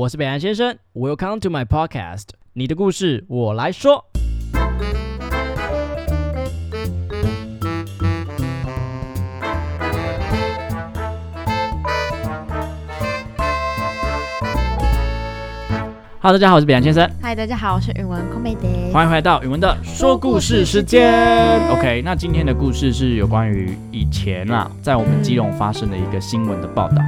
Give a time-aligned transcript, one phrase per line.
[0.00, 4.02] 我是北岸先生，Welcome to my podcast，你的故事我来说。
[16.22, 18.62] Hello，大家好，我是北岸先生，嗨，大家好，我是允文空美德。
[18.94, 21.12] 欢迎回到语文的说故事时间。
[21.68, 27.02] OK，那今天的故事是有关于以前啊，在我们基隆发生的一个新闻的报道。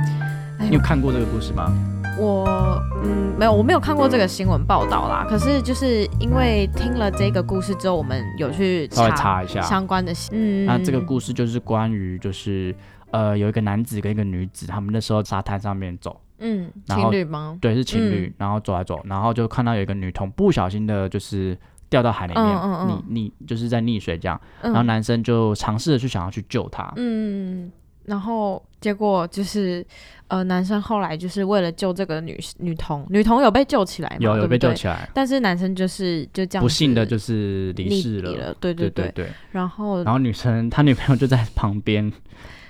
[0.59, 1.73] 哎你有看过这个故事吗？
[2.19, 5.27] 我嗯没有，我没有看过这个新闻报道啦。
[5.29, 9.61] 可是就是因为听了这个故事之后，我们有去稍微查一下。
[9.63, 10.31] 相关的新。
[10.33, 12.75] 嗯，那这个故事就是关于就是
[13.11, 17.57] 呃有一个男子跟一个女子，他们那时候沙滩上面走，嗯，情侣吗？
[17.61, 21.57] 对，是情侣，然后走来走，然后就看到有一个女童不小心的就是
[21.89, 26.93] 掉到海里面，嗯嗯嗯溺溺就是在溺水这样，嗯然后男生就尝试着去想要去救她。
[26.97, 27.71] 嗯，
[28.05, 29.85] 然后结果就是
[30.29, 34.17] 呃，男生后来就是为了救这个女女童，女童有被救起来嘛？
[34.21, 38.55] 有有被救起来，但是男生就是就这样不幸的就是离世了。
[38.59, 39.29] 对对对对。
[39.51, 42.11] 然后然后女生她女朋友就在旁边，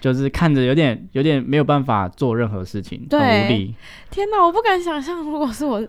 [0.00, 3.74] 就是看着有点有点没有办法做任何事情，很对无力。
[4.10, 5.80] 天哪，我不敢想象，如果是我，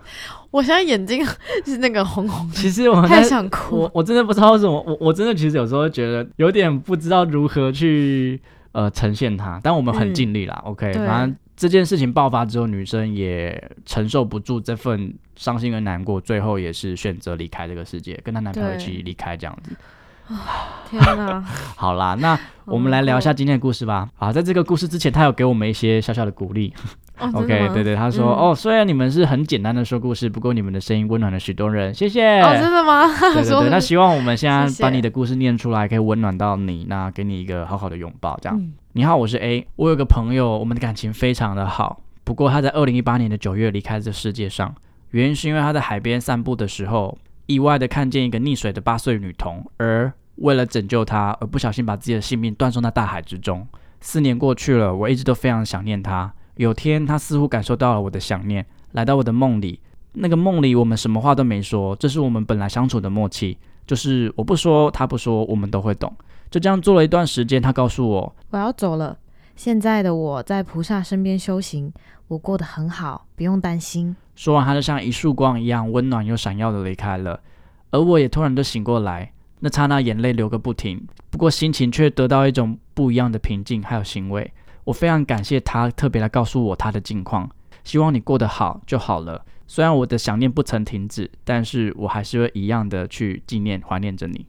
[0.51, 1.25] 我现在眼睛
[1.65, 3.91] 是那个红红的，其实我太想哭我。
[3.95, 8.39] 我真的不知道为什么，我我真的其实有时候会觉得有点不知道如何去
[8.73, 10.61] 呃呈现它，但我们很嗯尽力啦。
[10.65, 19.75] OK，反正这件事情爆发之后，女生也承受不住这份伤心跟难过，最后也是选择离开这个世界，跟她男朋友一起离开这样子。
[20.89, 21.41] 天哪，
[21.75, 24.09] 好啦，那 我们来聊一下今天的故事吧。
[24.15, 26.73] 好，在这个故事之前，他有给我们一些小小的鼓励。
[27.33, 32.41] 哦 OK，对对，他说、嗯哦，虽然你们是很简单的说故事，不过你们的声音温暖了许多人，谢谢。
[32.41, 33.07] 哦，真的吗？
[33.15, 38.59] 说对对对， 那希望我们现在 把你的故事念出来，可以温暖到你，那给你一个好好的拥抱，这样。
[38.59, 44.75] 嗯你好，我是 A，我有个朋友，我们的感情非常的好，不过他在二零一八年的九月离开这世界上，
[45.09, 53.67] 原因是因为他在海边散步的时候，意外的看见一个溺水的八岁女童，而为了拯救她，而不小心把自己的性命断送在大海之中。
[53.99, 56.31] 四年过去了，我一直都非常想念她。
[56.55, 59.79] 有天，他似乎感受到了我的想念，来到我的梦里。
[60.13, 66.13] 那个梦里，我们什么话都没说，这是我们本来相处的默契，就是我不说，他不说，我们都会懂。
[66.51, 69.17] 就这样做了一段时间，他告诉我，我要走了。
[69.55, 71.91] 现在的我在菩萨身边修行，
[72.27, 74.15] 我过得很好，不用担心。
[74.35, 77.39] 说完，他就像一束光一样温暖又闪耀的离开了，
[77.89, 79.31] 而我也突然就醒过来，
[79.61, 84.53] 那刹那眼泪流个不停，不过心情却得到一种不一样的平静还有欣慰。
[84.85, 87.49] 我非常感谢他特别来告诉我他的近况，
[87.83, 89.45] 希望你过得好就好了。
[89.65, 94.45] 虽然我的想念不曾停止，但是我还是会一样的去纪念怀念着你。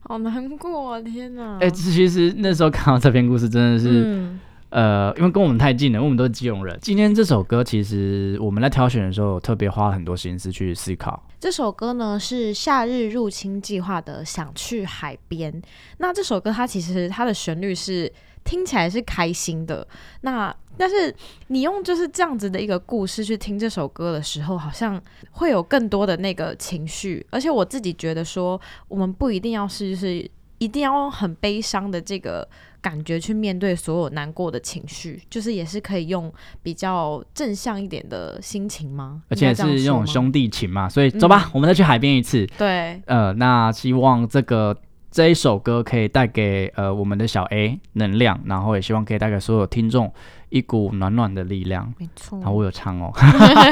[0.00, 1.58] 好难过、啊，天哪！
[1.60, 4.02] 哎、其实那时候看到这篇故事真的是。
[4.04, 4.40] 嗯，
[4.72, 6.78] 呃，因为跟我们太近了，因为我们都是基隆人。
[6.80, 11.22] 今天这首歌其实我们在挑选的时候，特别花了很多心思去思考。
[11.38, 15.52] 这首歌呢是夏日入侵计划的《想去海边》。
[15.98, 18.10] 那这首歌它其实它的旋律是
[18.44, 19.86] 听起来是开心的，
[20.22, 21.14] 那但是
[21.48, 24.98] 你用就是这样子的一个故事去听这首歌的时候，好像
[25.32, 27.24] 会有更多的那个情绪。
[27.28, 32.48] 而且我自己觉得说，我们不一定要是就是一定要用很悲伤的这个
[32.82, 36.30] 感觉去面对所有难过的情绪，就是也是可以用
[36.62, 39.22] 比较正向一点的心情吗？
[39.28, 42.44] 而且是那种兄弟情嘛，所以走吧，我们再去海边一次。
[42.58, 43.00] 对。
[43.06, 44.76] 呃，那希望这个
[45.12, 50.10] 这一首歌可以带给呃我们的小 A 能量，然后也希望可以带给所有听众
[50.48, 51.92] 一股暖暖的力量。
[51.98, 53.12] 没错，然后我有唱哦，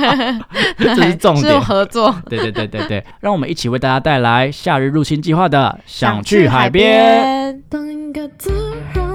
[0.76, 1.58] 这是重是点。
[1.58, 2.14] 合作。
[2.28, 7.18] 对对对对对，让我们一起为大家带来夏日入侵计划的《想去海边》。
[7.52, 8.52] 边，当一个自
[8.94, 9.09] 然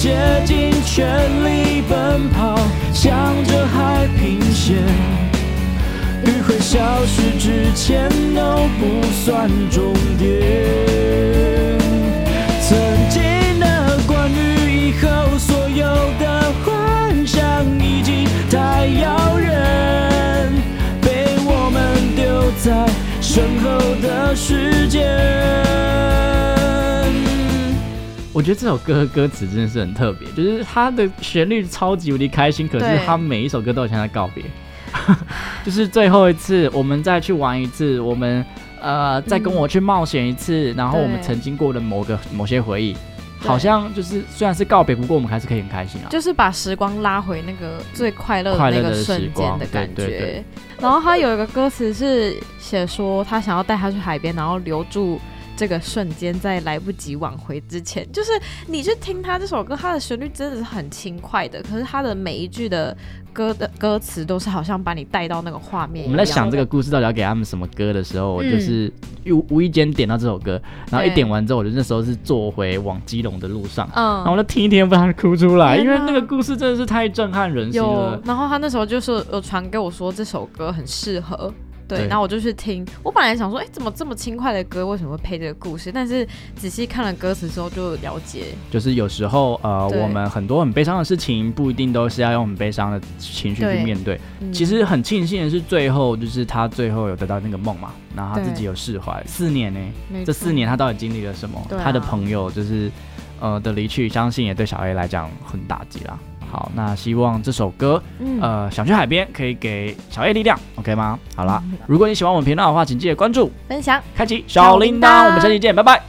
[0.00, 0.16] 竭
[0.46, 2.58] 尽全力奔跑，
[2.90, 3.12] 向
[3.44, 4.78] 着海平线？
[6.24, 10.40] 余晖消失之前都不算终点。
[12.66, 12.78] 曾
[13.10, 15.84] 经的关于以后所有
[16.18, 17.38] 的幻想
[17.78, 20.50] 已经太遥远，
[21.02, 22.88] 被我们丢在
[23.20, 23.68] 身后
[24.00, 25.69] 的时间。
[28.32, 34.44] 我觉得这首歌的歌词真的是很特别，就是它的旋律超级无敌开心，可是对它每一首歌都像在告别，
[35.64, 38.44] 就是最后一次，我们再去玩一次，我们
[38.80, 42.96] 呃再跟我去冒险一次，然后我们曾经过的某个某些回忆，
[43.40, 46.06] 好像就是虽然是告别，不过我们还是可以很开心啊。
[46.08, 49.94] 就是把时光拉回那个最快乐的那个瞬光间的感觉。
[49.94, 50.44] 对对对
[50.80, 55.20] 然后他有一个歌词是写说，他想要带他去海边，然后留住
[55.60, 58.10] 这个瞬间，在来不及挽回之前。
[58.10, 58.30] 就是
[58.66, 62.96] 你去听他这首歌，他的旋律真的是很轻快的，可是他的每一句的
[63.30, 66.06] 歌的歌词都是好像把你带到那个画面。
[66.06, 68.90] 我们在想这个故事到底要给他们什么歌的时候，我嗯就是
[69.26, 70.58] 无无意间点到这首歌，
[70.90, 74.32] 然后一点完之后，我就那时候是坐回往基隆的路上，嗯然后嗯。
[74.32, 78.18] 我就听一听，不然哭出来，因为那个故事真的是太震撼人心了，。
[78.24, 81.52] 然后他那时候就是有传给我说这首歌很适合，
[81.90, 82.86] 对，对然后我就去听。
[83.02, 85.90] 我本来想说，哎，怎么这么轻快的歌，为什么会配这个故事？
[85.92, 86.26] 但是
[86.56, 94.18] 仔细看了歌词之后就了解，就是有时候呃，我们很多很悲伤的事情，不一定都是要用很悲伤的情绪去面对。
[94.40, 99.22] 嗯其实很庆幸的是，最后就是他最后有得到那个梦嘛，然后他自己有释怀。
[99.26, 99.80] 四年呢，
[100.24, 101.58] 这四年他到底经历了什么？
[101.70, 102.90] 啊他的朋友就是
[103.40, 106.18] 呃的离去，相信也对小 A 来讲很打击啦。
[106.50, 111.18] 好，那希望这首歌嗯呃想去海边可以给小叶力量，OK 吗？
[111.36, 114.02] 好啦，嗯如果你喜欢我们频道的话，请记得关注、分享。
[114.14, 116.02] 开启小铃铛，我们下期见，拜拜。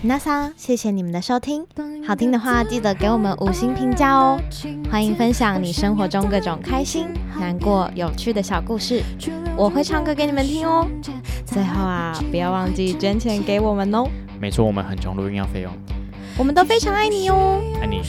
[0.00, 1.66] 那桑，谢谢你们的收听。
[2.06, 4.40] 好听的话，记得给我们五星评价哦。
[4.90, 7.08] 欢迎分享你生活中各种开心、
[7.38, 9.02] 难过、有趣的小故事，
[9.56, 10.86] 我会唱歌给你们听哦。
[11.44, 14.06] 最后啊，不要忘记捐钱给我们哦，
[14.40, 15.72] 没错，我们很穷，录音要费用，
[16.38, 17.60] 我们都非常爱你哦。
[17.82, 18.00] 爱你。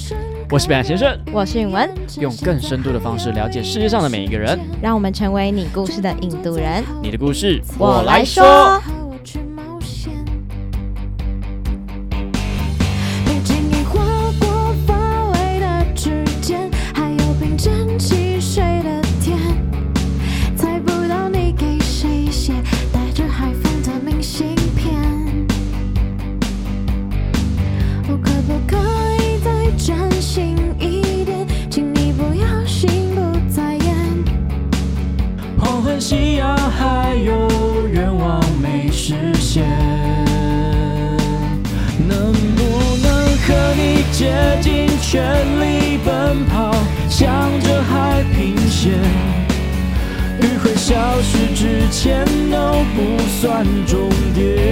[0.52, 1.88] 我是北岸先生，我是允文，
[2.20, 4.60] 用更深度的方式了解世界上的每一个人。
[4.82, 6.84] 让我们成为你故事的印度人。
[7.04, 8.82] 你的故事，我来说。
[13.26, 14.04] 不经意划
[14.40, 18.19] 过发尾的指尖，还有冰镇汽
[36.10, 37.48] 夕阳，还有
[37.94, 39.64] 愿望没实现，
[42.08, 45.22] 能不能和你竭尽全
[45.62, 46.74] 力奔跑，
[47.08, 47.28] 向
[47.62, 48.92] 着海平线？
[50.42, 54.69] 余晖消失之前都不算终点。